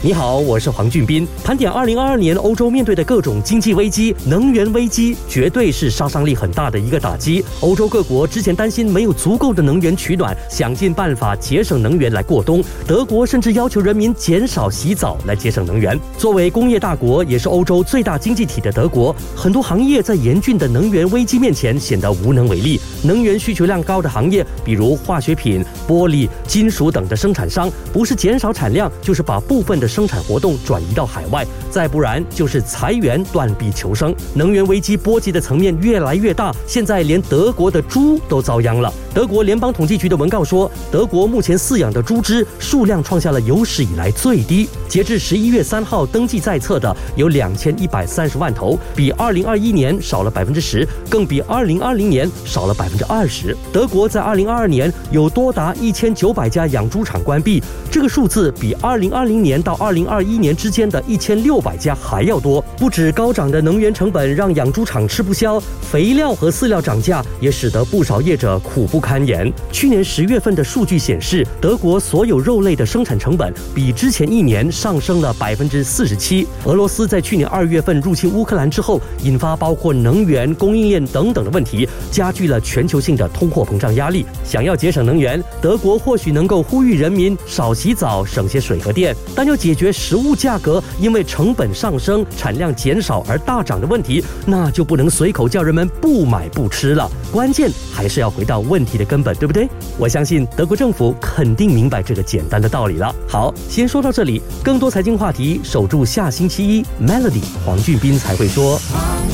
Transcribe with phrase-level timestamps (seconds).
[0.00, 1.26] 你好，我是黄俊斌。
[1.42, 7.44] 盘点二零二二年欧洲面对的各种经济危机，能源危机绝对是杀伤力很大的一个打击。
[7.58, 12.62] 欧洲各国之前担心没有足够的能源取暖，想尽办法节省能源来过冬。
[12.86, 15.98] 德国甚至要求人民减少洗澡来节省能源。
[16.16, 22.80] 作为工业大国，也是欧洲最大经济体的德国，很多行业在严峻的能源危机面前显得无能为力。
[23.02, 34.14] 能源需求量高的行业，比如化学品、玻璃、金属等的生产商，不是减少产量，就是把部分的生产活动转移到海外，再不然就是裁员断臂求生。
[34.34, 38.92] 能源危机波及的层面越来越大，现在连德国的猪都遭殃了。
[39.14, 44.68] 德国联邦统计局的文告说，德国目前饲养的猪只数量创下了有史以来最低。
[44.88, 52.88] 截至十一月三号，登记在册的有两千一百三十万头，比二零二一年少了百分之十，更比二零二零年少了百。
[52.88, 53.54] 分之二十。
[53.70, 62.60] 德国在二零二二年有多达一千九百家养猪场关闭，这个数字比二零二零年到二零二一年之间的一千六百家还要多。
[62.76, 69.52] 不止高涨的能源成本让养猪场吃不消，肥料和饲料涨价也使得不少业者苦不堪言。
[69.70, 76.44] 去年十月份的数据显示，德国所有肉类的生产成本比之前一年上升了百分之四十七。
[76.64, 82.88] 俄罗斯在去年二月份入侵乌克兰之后，引发包括能源供应链等等的问题，加剧了全。
[82.88, 89.14] 球性的通货膨胀压力，想要节省能源，德国或许能够呼吁人民少洗澡，省些水和电。
[89.36, 97.06] 但要解决食物价格因为成本上升、产量减少而大涨的问题，那就不能随口叫人们不买不吃了。
[97.30, 99.68] 关键还是要回到问题的根本，对不对？
[99.98, 103.14] 我相信德国政府肯定明白这个简单的道理了。
[103.28, 108.80] 好，先说到这里，更多财经话题，守住下星期一，Melody 黄俊斌才会说。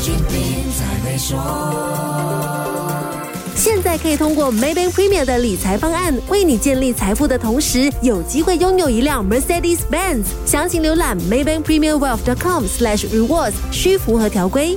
[0.01, 1.37] 现
[3.95, 10.25] 在可以通过 Maybank Premier 的理财方案，为你建立财富的同时，有机会拥有一辆 Mercedes-Benz。
[10.45, 14.77] 详情浏览 Maybank Premier Wealth.com/slash rewards，需符合条规。